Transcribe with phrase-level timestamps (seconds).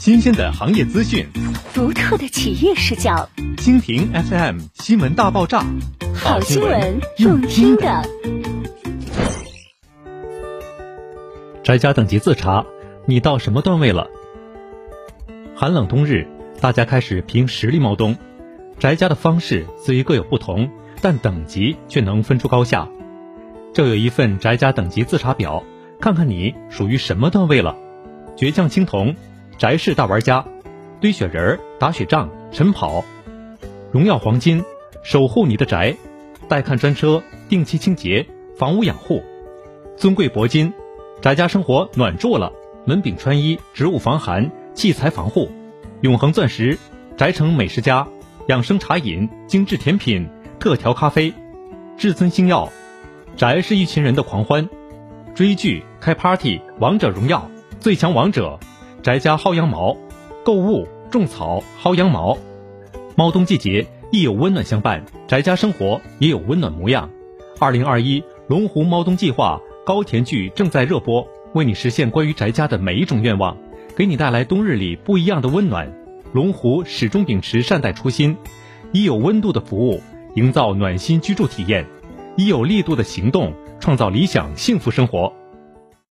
[0.00, 1.26] 新鲜的行业资讯，
[1.74, 5.62] 独特的企业视角，蜻蜓 FM 新闻大爆炸，
[6.14, 8.02] 好新闻用听的。
[11.62, 12.64] 宅家等级自查，
[13.04, 14.08] 你到什么段位了？
[15.54, 16.26] 寒冷冬日，
[16.62, 18.16] 大家开始凭实力猫冬。
[18.78, 20.70] 宅家的方式虽各有不同，
[21.02, 22.88] 但等级却能分出高下。
[23.74, 25.62] 这有一份宅家等级自查表，
[26.00, 27.76] 看看你属于什么段位了。
[28.34, 29.14] 倔强青铜，
[29.60, 30.42] 宅式大玩家，
[31.02, 33.04] 堆雪人、打雪仗、晨跑，
[33.92, 34.64] 荣耀黄金，
[35.02, 35.94] 守护你的宅，
[36.48, 39.22] 带看专车，定期清洁，房屋养护，
[39.98, 40.72] 尊贵铂金，
[41.20, 42.50] 宅家生活暖住了，
[42.86, 45.50] 门柄穿衣，植物防寒，器材防护，
[46.00, 46.78] 永恒钻石，
[47.18, 48.08] 宅城美食家，
[48.46, 50.26] 养生茶饮，精致甜品，
[50.58, 51.34] 特调咖啡，
[51.98, 52.72] 至尊星耀，
[53.36, 54.66] 宅是一群人的狂欢，
[55.34, 57.46] 追剧、开 party，王者荣耀。
[57.78, 58.58] 最强王者，
[59.02, 59.96] 宅家薅羊毛，
[60.44, 62.36] 购物种草薅羊毛，
[63.16, 67.08] 猫冬季节亦有温暖相伴，宅家生活也有温暖模样。
[67.58, 73.56] 二零二一龙湖猫冬计划高甜剧正在热播，为你实现关于宅家的每一种愿望，
[73.96, 75.90] 给你带来冬日里不一样的温暖。
[76.34, 78.36] 龙湖始终秉持善待初心，
[78.92, 80.02] 以有温度的服务
[80.34, 81.86] 营造暖心居住体验，
[82.36, 85.32] 以有力度的行动创造理想幸福生活。